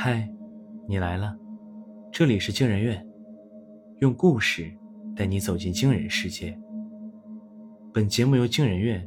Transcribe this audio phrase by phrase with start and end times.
[0.00, 0.32] 嗨，
[0.86, 1.36] 你来了，
[2.12, 3.04] 这里是惊人院，
[3.96, 4.72] 用故事
[5.16, 6.56] 带你走进惊人世界。
[7.92, 9.04] 本节目由惊人院、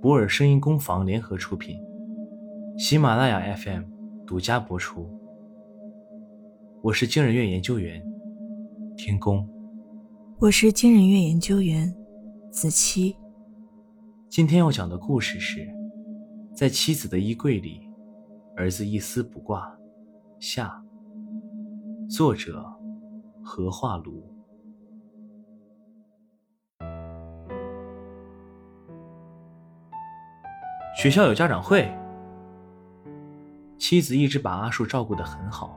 [0.00, 1.76] 博尔声音工坊联合出品，
[2.78, 3.82] 喜马拉雅 FM
[4.24, 5.10] 独家播出。
[6.82, 8.00] 我是惊人院研究员
[8.96, 9.44] 天宫，
[10.38, 11.92] 我是惊人院研究员
[12.48, 13.16] 子期。
[14.28, 15.68] 今天要讲的故事是，
[16.54, 17.80] 在妻子的衣柜里，
[18.56, 19.76] 儿子一丝不挂。
[20.42, 20.82] 下，
[22.10, 22.68] 作者
[23.44, 24.28] 何化炉。
[30.96, 31.88] 学校有家长会，
[33.78, 35.76] 妻子一直把阿树照顾的很好。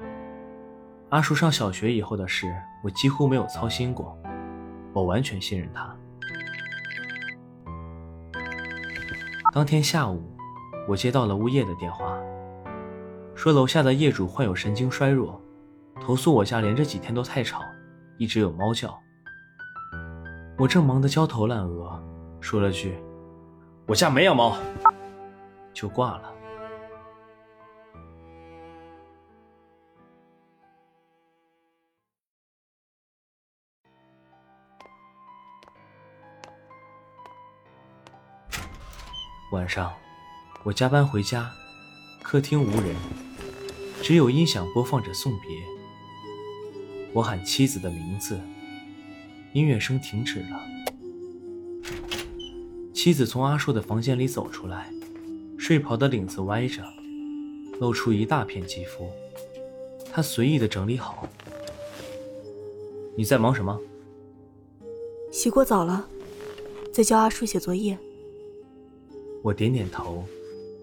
[1.09, 2.51] 阿树上小学以后的事，
[2.83, 4.17] 我几乎没有操心过，
[4.93, 5.95] 我完全信任他。
[9.53, 10.23] 当天下午，
[10.89, 12.19] 我接到了物业的电话。
[13.35, 15.39] 说楼下的业主患有神经衰弱，
[16.01, 17.61] 投诉我家连着几天都太吵，
[18.17, 18.97] 一直有猫叫。
[20.57, 22.01] 我正忙得焦头烂额，
[22.39, 22.97] 说了句
[23.85, 24.57] ：“我家没养猫。”
[25.73, 26.31] 就挂了。
[39.51, 39.93] 晚上，
[40.63, 41.51] 我加班回家。
[42.23, 42.95] 客厅无人，
[44.01, 45.49] 只有音响播放着送别。
[47.13, 48.39] 我喊妻子的名字，
[49.53, 50.61] 音乐声停止了。
[52.93, 54.91] 妻子从阿树的房间里走出来，
[55.57, 56.83] 睡袍的领子歪着，
[57.79, 59.09] 露出一大片肌肤。
[60.11, 61.27] 她随意的整理好。
[63.15, 63.79] 你在忙什么？
[65.31, 66.07] 洗过澡了，
[66.91, 67.97] 在教阿树写作业。
[69.41, 70.25] 我点点头，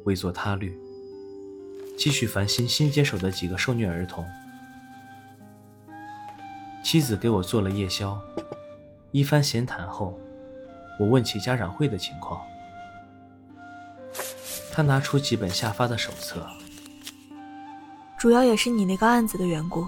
[0.05, 0.79] 未作他虑。
[1.97, 4.27] 继续烦心新接手的几个受虐儿童。
[6.83, 8.21] 妻子给我做了夜宵，
[9.12, 10.19] 一番闲谈后，
[10.99, 12.41] 我问起家长会的情况。
[14.72, 16.44] 他拿出几本下发的手册，
[18.19, 19.87] 主要也是你那个案子的缘故。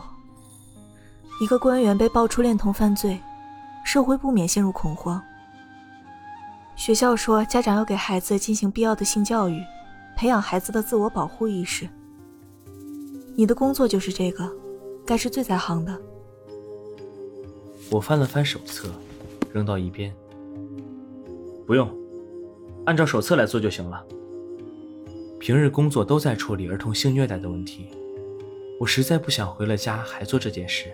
[1.41, 3.19] 一个官员被爆出恋童犯罪，
[3.85, 5.21] 社会不免陷入恐慌。
[6.77, 9.65] 学校说家长要给孩子进行必要的性教育。
[10.17, 11.89] 培养孩子的自我保护意识。
[13.37, 14.49] 你的工作就是这个，
[15.05, 16.01] 该是最在行的。
[17.91, 18.89] 我翻了翻手册，
[19.53, 20.15] 扔到一边。
[21.67, 21.93] 不用，
[22.87, 24.07] 按照手册来做就行了。
[25.41, 27.89] 平日工作都在处理儿童性虐待的问题，
[28.79, 30.93] 我实在不想回了家还做这件事。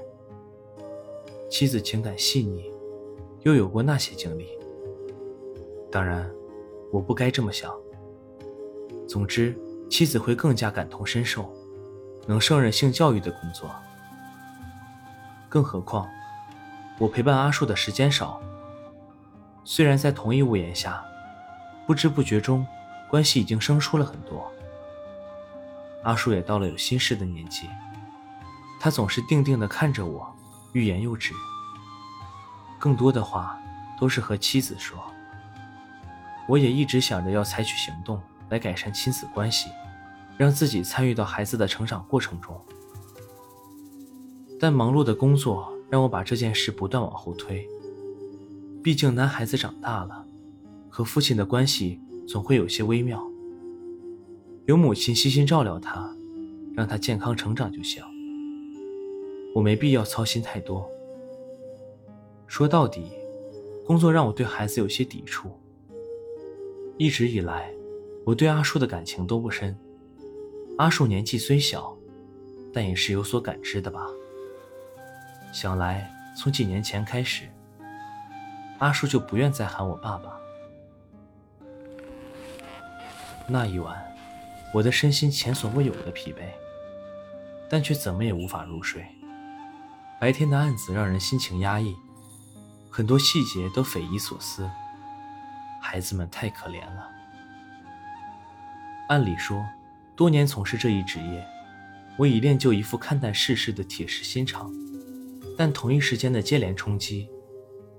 [1.50, 2.72] 妻子情感细腻，
[3.42, 4.48] 又有过那些经历。
[5.90, 6.30] 当然，
[6.90, 7.70] 我不该这么想。
[9.06, 9.54] 总之，
[9.90, 11.52] 妻子会更加感同身受，
[12.26, 13.70] 能胜任性教育的工作。
[15.48, 16.08] 更何况，
[16.98, 18.40] 我陪伴阿树的时间少。
[19.64, 21.04] 虽然在同一屋檐下，
[21.86, 22.66] 不知不觉中，
[23.08, 24.50] 关系已经生疏了很多。
[26.04, 27.68] 阿树也到了有心事的年纪，
[28.80, 30.32] 他总是定定地看着我，
[30.72, 31.32] 欲言又止。
[32.78, 33.58] 更多的话
[33.98, 34.98] 都是和妻子说。
[36.48, 38.20] 我也一直想着要采取行动。
[38.50, 39.70] 来改善亲子关系，
[40.40, 42.58] 让自己参与到孩子的成长过程中。
[44.58, 47.68] 但忙碌的工作让我把这件事不断往后推。
[48.82, 50.24] 毕竟男孩子长大了，
[50.88, 53.22] 和父亲的关系总会有些微妙。
[54.64, 56.10] 有母亲悉心照料他，
[56.74, 58.02] 让他健康成长就行。
[59.54, 60.88] 我没必要操心太多。
[62.46, 63.12] 说到底，
[63.86, 65.50] 工作让我对孩子有些抵触。
[66.96, 67.70] 一直以来。
[68.24, 69.76] 我对阿树的感情都不深，
[70.80, 71.94] 阿树年纪虽小，
[72.72, 74.00] 但也是有所感知的吧。
[75.52, 77.46] 想来从几年前开始，
[78.78, 80.40] 阿树就不愿再喊我爸爸。
[83.46, 84.02] 那一晚，
[84.72, 86.38] 我的身心前所未有的疲惫，
[87.68, 89.04] 但却怎么也无法入睡。
[90.18, 91.94] 白天的案子让人心情压抑，
[92.88, 94.66] 很多细节都匪夷所思，
[95.82, 97.06] 孩子们太可怜了。
[99.08, 99.62] 按理说，
[100.20, 101.42] 多年从事这一职业，
[102.18, 104.70] 我已练就一副看淡世事的铁石心肠。
[105.56, 107.26] 但同一时间的接连冲击，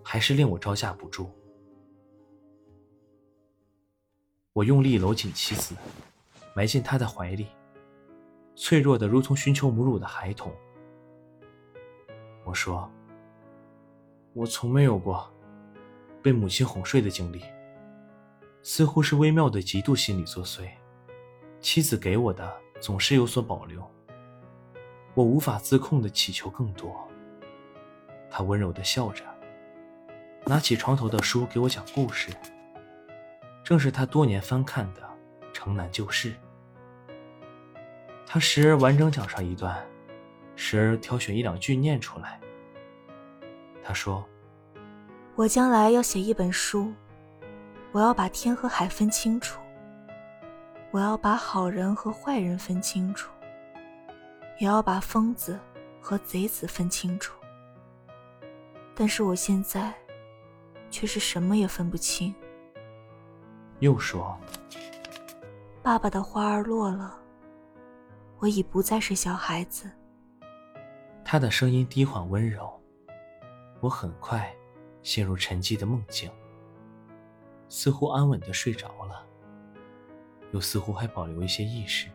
[0.03, 1.31] 还是令我招架不住。
[4.53, 5.73] 我用力搂紧妻子，
[6.55, 7.47] 埋进她的怀里，
[8.55, 10.53] 脆弱的如同寻求母乳的孩童。
[12.45, 12.87] 我说
[14.33, 15.27] ：“我从没有过
[16.21, 17.41] 被母亲哄睡的经历，
[18.61, 20.69] 似乎是微妙的嫉妒心理作祟。”
[21.61, 23.87] 妻子给我的总是有所保留，
[25.13, 27.07] 我无法自控的祈求更多。
[28.31, 29.23] 他温柔的笑着，
[30.45, 32.31] 拿起床头的书给我讲故事，
[33.63, 35.01] 正是他多年翻看的
[35.53, 36.31] 《城南旧事》。
[38.25, 39.85] 他时而完整讲上一段，
[40.55, 42.39] 时而挑选一两句念出来。
[43.83, 44.27] 他说
[45.35, 46.91] ：“我将来要写一本书，
[47.91, 49.60] 我要把天和海分清楚，
[50.91, 53.31] 我要把好人和坏人分清楚，
[54.59, 55.59] 也要把疯子
[56.01, 57.33] 和贼子分清楚。
[58.93, 59.93] 但是我现在
[60.89, 62.35] 却是什么也分不清。”
[63.79, 64.37] 又说
[65.81, 67.17] ：“爸爸的花儿落了，
[68.37, 69.89] 我已不再是小孩子。”
[71.23, 72.69] 他的声音低缓温柔。
[73.79, 74.53] 我很快
[75.01, 76.29] 陷入沉寂的梦境，
[77.69, 79.25] 似乎安稳的睡着了，
[80.51, 82.09] 又似乎还保留一些意识。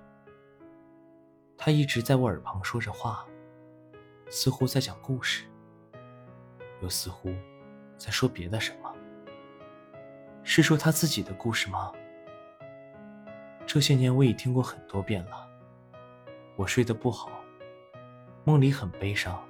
[1.59, 3.27] 他一直在我耳旁说着话，
[4.29, 5.47] 似乎在讲故事，
[6.81, 7.35] 又似乎
[7.97, 8.93] 在说别的什么。
[10.45, 11.93] 是说他自己的故事吗？
[13.67, 15.49] 这些年我已听过很多遍了。
[16.57, 17.31] 我睡得不好，
[18.45, 19.43] 梦里很悲伤。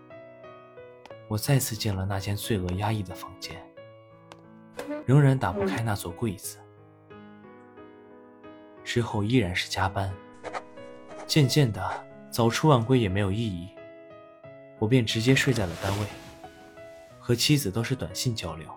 [1.28, 3.60] 我再次进了那间罪恶压抑的房间，
[5.04, 6.58] 仍然打不开那座柜子。
[8.86, 10.10] 之后依然是加班，
[11.26, 13.68] 渐渐的早出晚归也没有意义，
[14.78, 16.06] 我便直接睡在了单位，
[17.18, 18.70] 和妻子都是短信交流。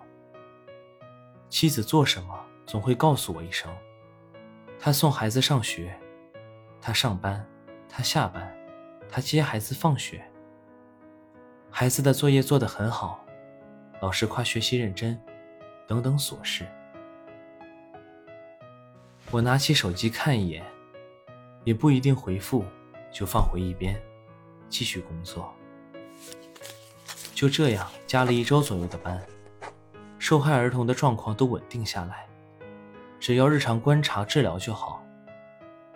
[1.48, 3.72] 妻子做什么总会告诉我一声，
[4.80, 5.96] 她送孩子上学，
[6.80, 7.46] 她上班，
[7.88, 8.52] 她下班，
[9.08, 10.20] 她接孩子放学。
[11.70, 13.24] 孩子的作业做得很好，
[14.02, 15.16] 老师夸学习认真，
[15.86, 16.66] 等等琐事。
[19.32, 20.64] 我拿起手机看一眼，
[21.62, 22.64] 也不一定回复，
[23.12, 23.96] 就放回一边，
[24.68, 25.54] 继续工作。
[27.32, 29.24] 就这样加了一周左右的班，
[30.18, 32.28] 受害儿童的状况都稳定下来，
[33.20, 35.00] 只要日常观察治疗就好。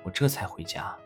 [0.05, 0.97] 我这才回家。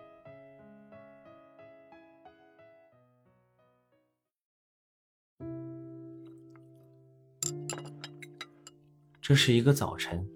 [9.23, 10.27] 这是一个早晨，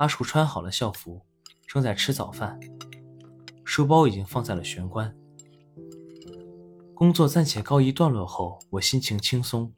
[0.00, 1.20] 阿树穿好了校服，
[1.66, 2.58] 正在吃早饭，
[3.66, 5.14] 书包已经放在了玄关。
[6.94, 9.70] 工作暂且告一段落后，我心情轻松，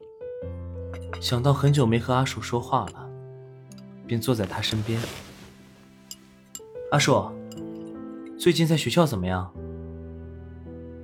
[1.19, 3.09] 想到很久没和阿树说话了，
[4.07, 4.97] 便坐在他身边。
[6.91, 7.29] 阿树，
[8.39, 9.53] 最近在学校怎么样？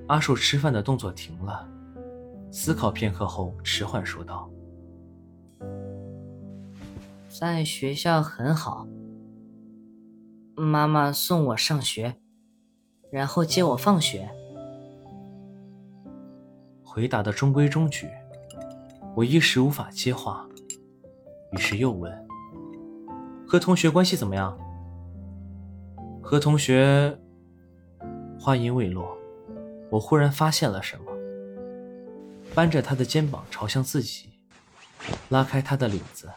[0.06, 1.68] 阿树吃饭的动作停了，
[2.50, 4.50] 思考片刻后迟缓说道。
[7.28, 8.86] 在学校很好，
[10.56, 12.16] 妈妈送我上学，
[13.10, 14.30] 然后接我放学。
[16.82, 18.10] 回答的中规中矩，
[19.14, 20.46] 我一时无法接话，
[21.52, 22.12] 于是又问
[23.46, 24.58] ：“和同学关系怎么样？”
[26.20, 27.18] 和同学，
[28.38, 29.16] 话音未落，
[29.90, 31.04] 我忽然发现了什么，
[32.54, 34.30] 扳着他的肩膀朝向自己，
[35.28, 36.28] 拉开他的领子。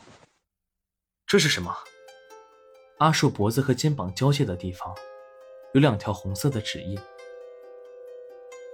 [1.26, 1.76] 这是什么？
[3.00, 4.96] 阿树脖子和肩膀交界的地方，
[5.74, 6.98] 有两条红色的指印。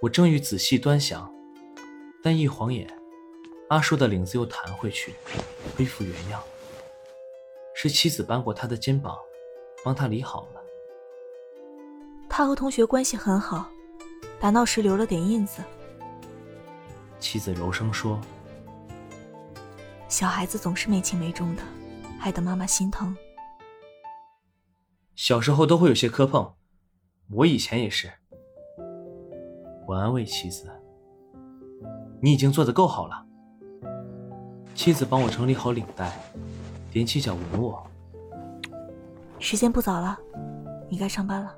[0.01, 1.34] 我正欲仔细端详，
[2.22, 2.88] 但一晃眼，
[3.70, 5.15] 阿树的领子又弹回去，
[5.75, 6.44] 恢复原样。
[7.74, 9.17] 是妻子扳过他的肩膀，
[9.84, 10.62] 帮他理好了。
[12.27, 13.72] 他和同学关系很好，
[14.39, 15.63] 打闹时留了点印子。
[17.20, 18.20] 妻子柔声说
[20.08, 21.63] ：“小孩子总是没轻没重的。”
[22.20, 23.15] 害得妈妈心疼。
[25.22, 26.54] 小时候都会有些磕碰，
[27.30, 28.10] 我以前也是。
[29.86, 30.72] 我安慰妻子
[32.24, 33.26] ：“你已经做得够好了。”
[34.74, 36.18] 妻子帮我整理好领带，
[36.94, 37.86] 踮起脚吻我。
[39.40, 40.18] 时间不早了，
[40.90, 41.54] 你该上班了。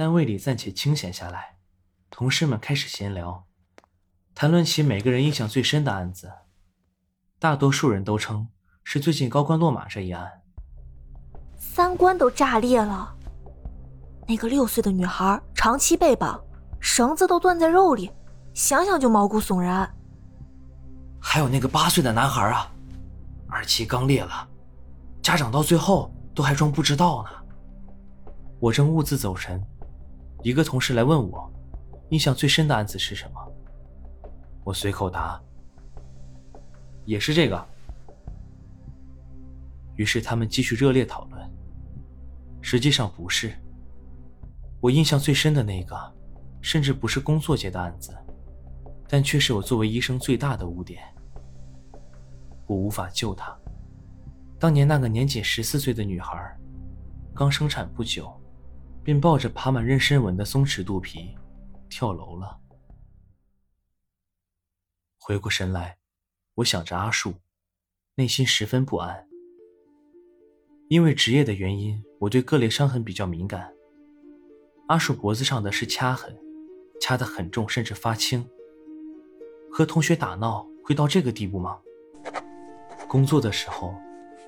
[0.00, 1.56] 单位里暂且清闲下来，
[2.08, 3.44] 同事们开始闲聊，
[4.34, 6.32] 谈论起每个人印象最深的案子。
[7.38, 8.48] 大多数人都称
[8.82, 10.40] 是最近高官落马这一案。
[11.58, 13.14] 三观都炸裂了！
[14.26, 16.42] 那个六岁的女孩长期被绑，
[16.80, 18.10] 绳子都断在肉里，
[18.54, 19.94] 想想就毛骨悚然。
[21.20, 22.72] 还有那个八岁的男孩啊，
[23.50, 24.48] 二期刚裂了，
[25.20, 27.30] 家长到最后都还装不知道呢。
[28.58, 29.62] 我正兀自走神。
[30.42, 31.52] 一个同事来问我，
[32.08, 33.52] 印象最深的案子是什么？
[34.64, 35.40] 我随口答
[37.04, 37.68] ：“也是这个。”
[39.96, 41.50] 于是他们继续热烈讨论。
[42.62, 43.52] 实际上不是。
[44.80, 45.94] 我印象最深的那个，
[46.62, 48.16] 甚至不是工作界的案子，
[49.06, 51.02] 但却是我作为医生最大的污点。
[52.66, 53.54] 我无法救她。
[54.58, 56.56] 当年那个年仅十四岁的女孩，
[57.34, 58.39] 刚生产不久，
[59.02, 61.36] 便抱着爬满妊娠纹的松弛肚皮
[61.88, 62.60] 跳楼了。
[65.18, 65.98] 回过神来，
[66.56, 67.34] 我想着阿树，
[68.16, 69.26] 内心十分不安。
[70.88, 73.72] 因为职业的原因，我对各类伤痕比较敏感。
[74.88, 76.36] 阿树脖子上的是掐痕，
[77.00, 78.48] 掐得很重，甚至发青。
[79.70, 81.80] 和同学打闹会到这个地步吗？
[83.08, 83.94] 工作的时候，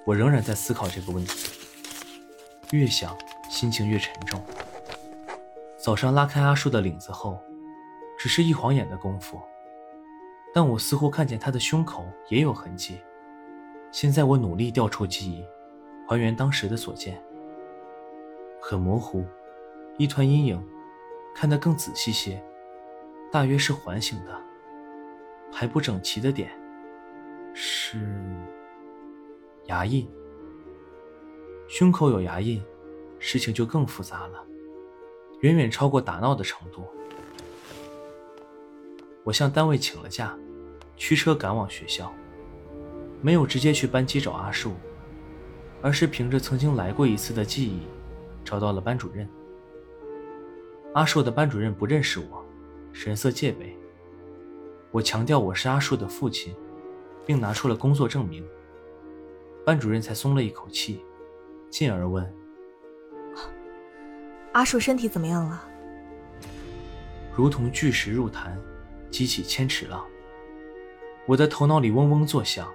[0.04, 1.48] 我仍然在思考这个问题。
[2.72, 3.16] 越想，
[3.52, 4.42] 心情越沉重。
[5.76, 7.38] 早上拉开阿树的领子后，
[8.18, 9.38] 只是一晃眼的功夫，
[10.54, 12.98] 但我似乎看见他的胸口也有痕迹。
[13.90, 15.44] 现在我努力调出记忆。
[16.08, 17.22] 还原当时的所见，
[18.60, 19.24] 很模糊，
[19.98, 20.62] 一团阴影。
[21.34, 22.42] 看得更仔细些，
[23.30, 24.38] 大约是环形的，
[25.50, 26.50] 还不整齐的点
[27.54, 27.98] 是
[29.66, 30.06] 牙印。
[31.68, 32.62] 胸口有牙印，
[33.24, 34.44] 事情就更复杂了，
[35.42, 36.84] 远远超过打闹的程度。
[39.22, 40.36] 我向单位请了假，
[40.96, 42.12] 驱车赶往学校，
[43.20, 44.72] 没有直接去班级找阿树。
[45.84, 47.80] 而是凭着曾经来过一次的记忆，
[48.44, 49.28] 找到了班主任。
[50.94, 52.44] 阿树的班主任不认识我，
[52.92, 53.76] 神色戒备。
[54.92, 56.54] 我强调我是阿树的父亲，
[57.26, 58.46] 并拿出了工作证明。
[59.66, 61.04] 班主任才松了一口气，
[61.68, 62.24] 进而问
[64.52, 65.68] ：“阿树身体怎么样了？”
[67.34, 68.58] 如同巨石入潭，
[69.10, 70.04] 激起千尺浪。
[71.26, 72.68] 我的头脑里嗡嗡作响，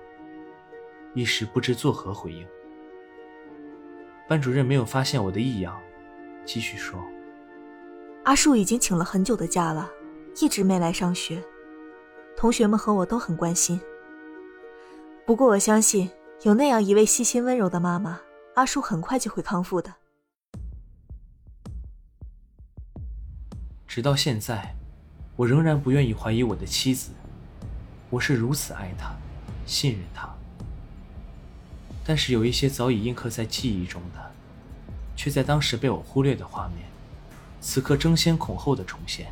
[1.13, 2.47] 一时不知作何回应。
[4.27, 5.79] 班主任没有发现我的异样，
[6.45, 6.99] 继续说
[8.25, 9.89] ：“阿树已经请了很久的假了，
[10.41, 11.43] 一直没来上学。
[12.35, 13.79] 同学们和我都很关心。
[15.25, 16.09] 不过我相信，
[16.43, 18.19] 有那样一位细心温柔的妈妈，
[18.55, 19.93] 阿树很快就会康复的。”
[23.97, 24.75] 直到现在，
[25.35, 27.09] 我仍然不愿意怀疑我的妻子。
[28.11, 29.15] 我是如此爱她，
[29.65, 30.29] 信任她。
[32.05, 34.31] 但是有一些早已印刻在记忆中的，
[35.15, 36.85] 却在当时被我忽略的画面，
[37.59, 39.31] 此刻争先恐后的重现。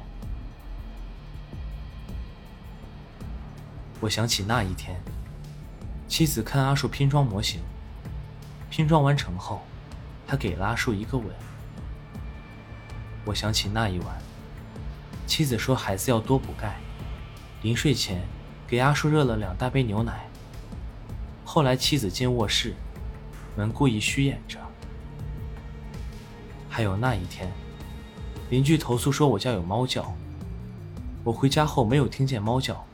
[3.99, 4.99] 我想起那一天，
[6.07, 7.61] 妻子看阿树拼装模型，
[8.71, 9.61] 拼装完成后，
[10.25, 11.27] 他给了阿树一个吻。
[13.25, 14.24] 我想起那一晚，
[15.25, 16.77] 妻子说孩子要多补钙，
[17.61, 18.21] 临睡前
[18.67, 20.27] 给阿树热了两大杯牛奶。
[21.43, 22.73] 后来妻子进卧室，
[23.55, 24.59] 门故意虚掩着。
[26.69, 27.51] 还有那一天，
[28.49, 30.13] 邻居投诉说我家有猫叫，
[31.23, 32.85] 我回家后没有听见猫叫，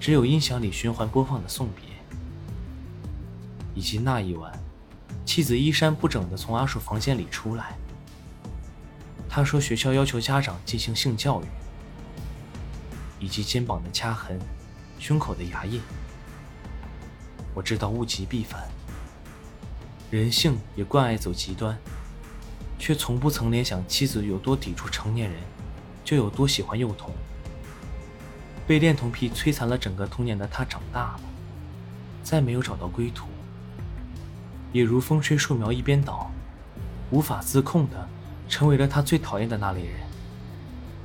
[0.00, 1.84] 只有音响里循环播放的送别。
[3.74, 4.52] 以及那一晚，
[5.24, 7.76] 妻子衣衫不整的从阿树房间里出来，
[9.36, 11.44] 他说学校要求家长进行性教育，
[13.20, 14.40] 以及肩膀的掐痕，
[14.98, 15.78] 胸口的牙印。
[17.52, 18.66] 我知道物极必反，
[20.10, 21.76] 人性也惯爱走极端，
[22.78, 25.38] 却从不曾联想妻子有多抵触成年人，
[26.02, 27.12] 就有多喜欢幼童。
[28.66, 31.20] 被恋童癖摧残了整个童年的他长大了，
[32.22, 33.26] 再没有找到归途，
[34.72, 36.30] 也如风吹树苗一边倒，
[37.10, 38.08] 无法自控的
[38.48, 40.00] 成为了他最讨厌的那类人，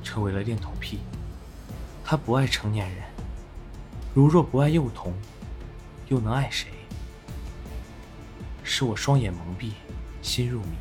[0.02, 1.00] 成为了恋童癖。
[2.04, 3.04] 他不爱成年人，
[4.14, 5.12] 如若不爱幼童。
[6.08, 6.68] 又能爱谁？
[8.62, 9.70] 是我双眼蒙蔽，
[10.20, 10.76] 心入迷。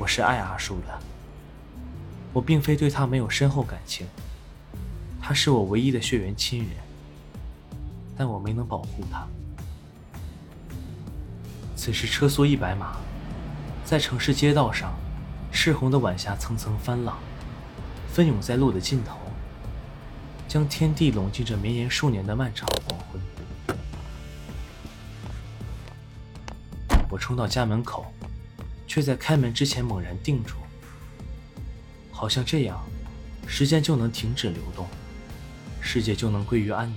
[0.00, 0.98] 我是爱阿树的，
[2.32, 4.08] 我并非对他没有深厚感情，
[5.22, 6.70] 他是我唯一的血缘亲人，
[8.16, 9.24] 但我没能保护他。
[11.76, 12.96] 此时车速一百码，
[13.84, 14.94] 在城市街道上，
[15.52, 17.18] 赤红的晚霞层层翻浪，
[18.16, 19.18] 奔涌在路的尽头。
[20.48, 23.20] 将天地笼进这绵延数年的漫长黄昏。
[27.10, 28.06] 我冲到家门口，
[28.86, 30.54] 却在开门之前猛然定住，
[32.12, 32.80] 好像这样，
[33.46, 34.86] 时间就能停止流动，
[35.80, 36.96] 世界就能归于安宁，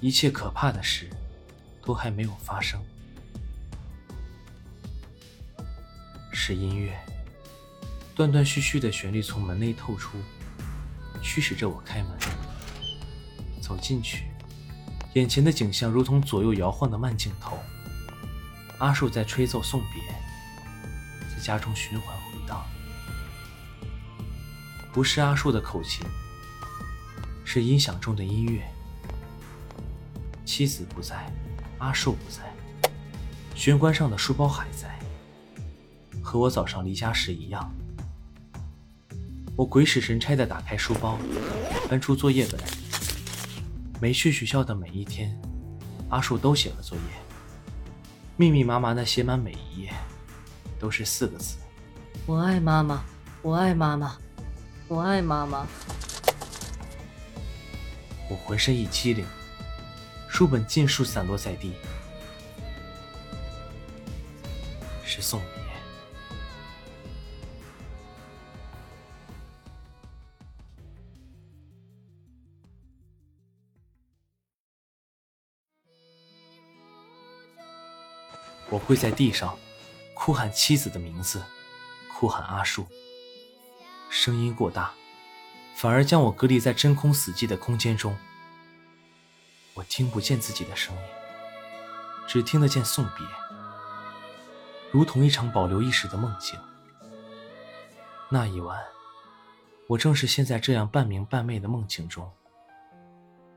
[0.00, 1.08] 一切可怕的事
[1.84, 2.80] 都还没有发生。
[6.48, 6.96] 是音乐，
[8.14, 10.16] 断断续续的旋律从门内透出。
[11.20, 12.12] 驱使着我开门。
[13.60, 14.26] 走进去，
[15.14, 17.58] 眼前的景象如同左右摇晃的慢镜头。
[18.78, 20.00] 阿树在吹奏送别，
[21.34, 22.64] 在家中循环回荡。
[24.92, 26.06] 不是阿树的口琴，
[27.44, 28.62] 是音响中的音乐。
[30.44, 31.28] 妻子不在，
[31.78, 32.54] 阿树不在，
[33.56, 34.95] 玄关上的书包还在，
[36.26, 37.72] 和我早上离家时一样。
[39.54, 41.16] 我鬼使神差地打开书包，
[41.88, 42.60] 翻出作业本。
[44.00, 45.40] 没去学校的每一天，
[46.08, 47.02] 阿树都写了作业，
[48.36, 49.92] 密密麻麻的写满每一页，
[50.80, 51.58] 都是四个字：
[52.26, 53.04] 我爱妈妈，
[53.40, 54.16] 我爱妈妈，
[54.88, 55.64] 我爱妈妈。
[58.28, 59.24] 我浑身一激灵，
[60.28, 61.74] 书本尽数散落在地，
[65.04, 65.40] 是送
[78.68, 79.56] 我跪在地上，
[80.14, 81.42] 哭喊妻子的名字，
[82.12, 82.86] 哭喊阿树。
[84.10, 84.92] 声音过大，
[85.74, 88.16] 反而将我隔离在真空死寂的空间中。
[89.74, 91.02] 我听不见自己的声音，
[92.26, 93.26] 只听得见送别，
[94.90, 96.58] 如同一场保留意识的梦境。
[98.28, 98.82] 那一晚，
[99.86, 102.28] 我正是陷在这样半明半昧的梦境中，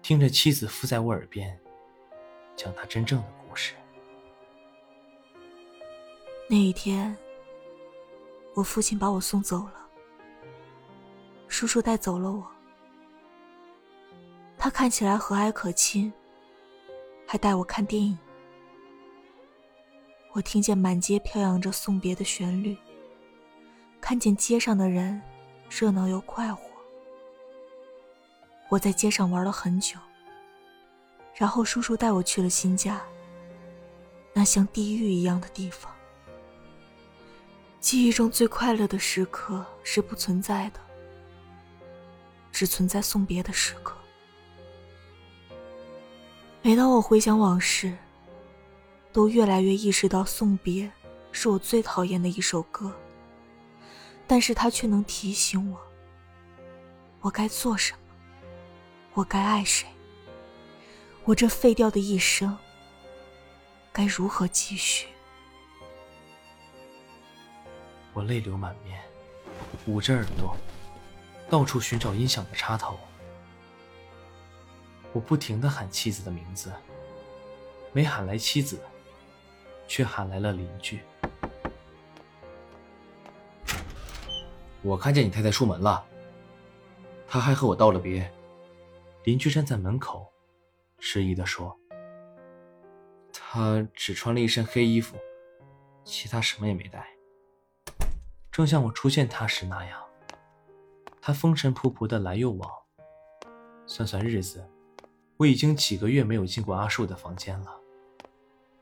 [0.03, 1.59] 听着妻子附在我耳边，
[2.55, 3.27] 讲她真正的
[6.51, 7.15] 那一天，
[8.55, 9.87] 我父亲把我送走了，
[11.47, 12.43] 叔叔带走了我。
[14.57, 16.11] 他看起来和蔼可亲，
[17.27, 18.17] 还带我看电影。
[20.33, 22.75] 我听见满街飘扬着送别的旋律，
[24.01, 25.21] 看见街上的人
[25.69, 26.63] 热闹又快活。
[28.69, 29.99] 我在街上玩了很久，
[31.35, 32.99] 然后叔叔带我去了新家，
[34.33, 35.93] 那像地狱一样的地方。
[37.79, 40.79] 记忆中最快乐的时刻是不存在的，
[42.51, 43.95] 只存在送别的时刻。
[46.61, 47.95] 每当我回想往事，
[49.13, 50.91] 都越来越意识到送别
[51.31, 52.93] 是我最讨厌的一首歌。
[54.27, 55.79] 但是它却能提醒我，
[57.21, 57.99] 我该做什么，
[59.13, 59.87] 我该爱谁，
[61.23, 62.55] 我这废掉的一生
[63.91, 65.07] 该如何继续。
[68.19, 69.01] 我泪流满面，
[69.87, 70.53] 捂着耳朵，
[71.49, 72.99] 到处寻找音响的插头。
[75.13, 76.69] 我不停的喊妻子的名字，
[77.93, 78.81] 没喊来妻子，
[79.87, 80.99] 却喊来了邻居。
[84.81, 86.05] 我看见你太太出门了，
[87.25, 88.29] 她还和我道了别。
[89.23, 90.29] 邻居站在门口，
[90.99, 91.79] 迟疑的说
[93.31, 95.15] ：“她只穿了一身黑衣服，
[96.03, 97.07] 其他什么也没带。”
[98.59, 100.03] 正像我初见他时那样，
[101.21, 102.69] 他风尘仆仆的来又往。
[103.87, 104.69] 算算日子，
[105.37, 107.73] 我已经几个月没有进过阿树的房间了。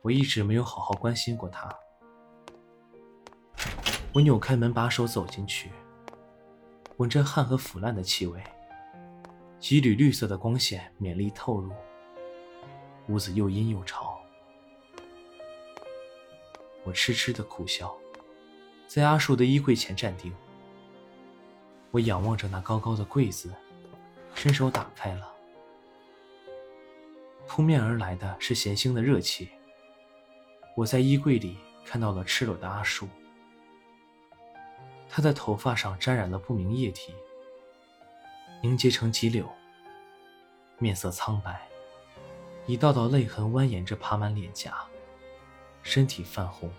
[0.01, 1.69] 我一直没有好好关心过他。
[4.15, 5.69] 我扭开门把手走进去，
[6.95, 8.43] 闻着汗和腐烂的气味，
[9.59, 11.71] 几缕绿色的光线勉力透入，
[13.09, 14.17] 屋子又阴又潮。
[16.83, 17.95] 我痴痴的苦笑。
[18.87, 20.33] 在阿树的衣柜前站定，
[21.91, 23.53] 我仰望着那高高的柜子，
[24.33, 25.29] 伸手打开了。
[27.45, 29.49] 扑面而来的是咸腥的热气。
[30.75, 33.09] 我在衣柜里看到了赤裸的阿树，
[35.09, 37.13] 他的头发上沾染了不明液体，
[38.61, 39.49] 凝结成棘柳，
[40.77, 41.67] 面色苍白，
[42.65, 44.77] 一道道泪痕蜿蜒着爬满脸颊，
[45.83, 46.71] 身体泛红。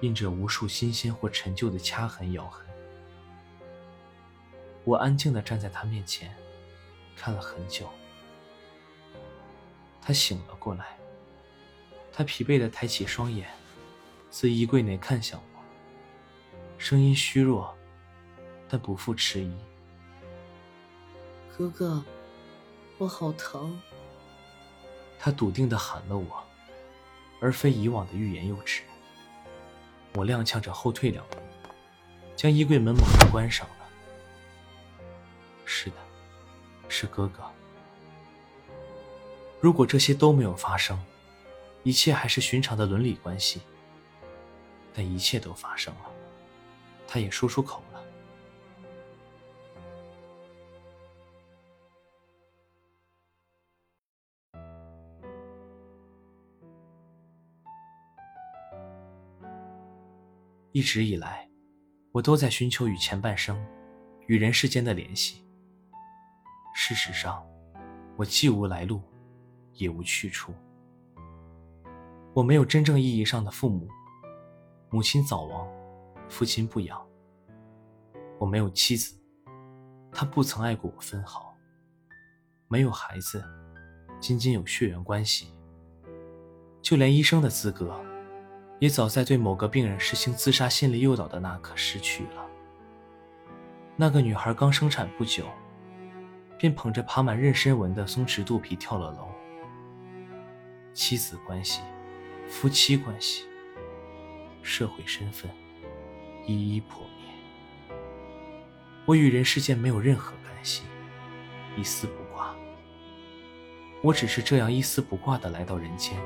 [0.00, 2.64] 印着无数新鲜或陈旧的掐痕咬痕，
[4.84, 6.32] 我安静地站在他面前，
[7.16, 7.88] 看了很久。
[10.00, 10.96] 他醒了过来，
[12.12, 13.48] 他疲惫地抬起双眼，
[14.30, 15.60] 自衣柜内看向我，
[16.78, 17.76] 声音虚弱，
[18.68, 19.52] 但不复迟疑
[21.58, 22.04] ：“哥哥，
[22.98, 23.78] 我好疼。”
[25.18, 26.44] 他笃定地喊了我，
[27.40, 28.82] 而非以往的欲言又止。
[30.18, 31.36] 我踉跄着后退两步，
[32.34, 33.88] 将衣柜门猛地关上了。
[35.64, 35.96] 是的，
[36.88, 37.40] 是哥哥。
[39.60, 41.00] 如果这些都没有发生，
[41.84, 43.60] 一切还是寻常的伦理关系。
[44.92, 46.10] 但一切都发生了，
[47.06, 47.80] 他也说出口
[60.72, 61.48] 一直以来，
[62.12, 63.58] 我都在寻求与前半生、
[64.26, 65.44] 与人世间的联系。
[66.74, 67.44] 事实上，
[68.16, 69.02] 我既无来路，
[69.72, 70.52] 也无去处。
[72.34, 73.88] 我没有真正意义上的父母，
[74.90, 75.68] 母亲早亡，
[76.28, 77.04] 父亲不养。
[78.38, 79.18] 我没有妻子，
[80.12, 81.56] 她不曾爱过我分毫。
[82.68, 83.42] 没有孩子，
[84.20, 85.52] 仅仅有血缘关系。
[86.82, 87.98] 就连医生的资格，
[88.78, 92.46] 也早在对某个病人实行自杀心理诱导的那刻失去了。
[93.96, 95.44] 那个女孩刚生产不久，
[96.56, 99.28] 便捧着爬满妊娠纹的松弛肚皮跳了楼。
[100.94, 101.80] 妻子关系、
[102.48, 103.44] 夫妻关系、
[104.62, 105.50] 社会身份，
[106.46, 107.96] 一一破灭。
[109.04, 110.82] 我与人世间没有任何干系，
[111.76, 112.54] 一丝不挂。
[114.02, 116.16] 我只是这样一丝不挂的来到人间。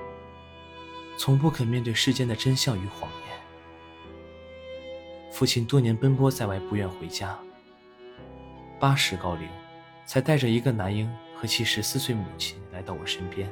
[1.23, 3.39] 从不肯面对世间的真相与谎言。
[5.31, 7.39] 父亲多年奔波在外，不愿回家。
[8.81, 9.49] 八十高龄，
[10.05, 13.49] 才带着一个男婴和其十四岁母亲来到我身边。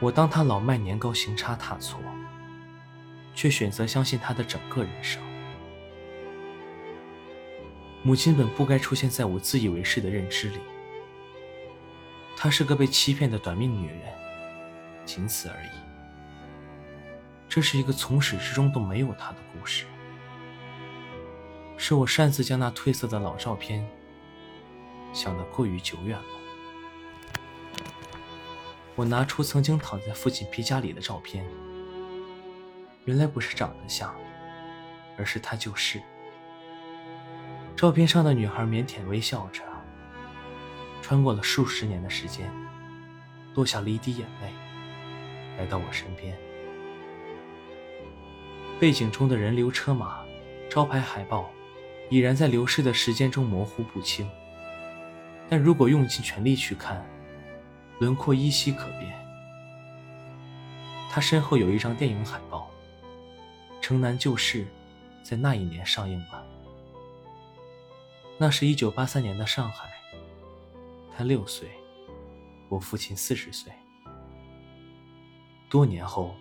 [0.00, 2.00] 我当他老迈年高，行差踏错，
[3.34, 5.22] 却选择相信他的整个人生。
[8.02, 10.60] 母亲本不该出现在我自以为是的认知里。
[12.34, 14.00] 她是个被欺骗的短命女人，
[15.04, 15.85] 仅此而已。
[17.48, 19.86] 这是一个从始至终都没有他的故事，
[21.76, 23.88] 是我擅自将那褪色的老照片
[25.12, 26.24] 想得过于久远了。
[28.94, 31.46] 我拿出曾经躺在父亲皮夹里的照片，
[33.04, 34.14] 原来不是长得像，
[35.16, 36.02] 而是他就是。
[37.76, 39.62] 照片上的女孩腼腆微笑着，
[41.02, 42.50] 穿过了数十年的时间，
[43.54, 44.50] 落下了一滴眼泪，
[45.58, 46.34] 来到我身边。
[48.78, 50.22] 背景中的人流车马、
[50.68, 51.48] 招牌海报，
[52.10, 54.28] 已然在流逝的时间中模糊不清。
[55.48, 57.02] 但如果用尽全力去看，
[58.00, 59.14] 轮廓依稀可辨。
[61.10, 62.70] 他身后有一张电影海报，
[63.80, 64.64] 《城南旧事》
[65.22, 66.46] 在那一年上映了。
[68.36, 69.88] 那是一九八三年的上海，
[71.16, 71.70] 他六岁，
[72.68, 73.72] 我父亲四十岁。
[75.70, 76.34] 多年后。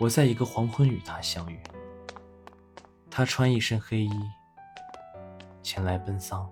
[0.00, 1.60] 我在一个黄昏与他相遇，
[3.10, 4.10] 他穿一身黑衣，
[5.62, 6.50] 前来奔丧。